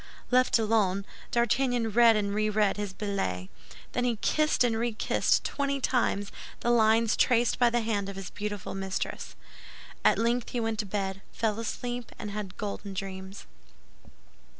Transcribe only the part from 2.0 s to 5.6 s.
and reread his billet. Then he kissed and rekissed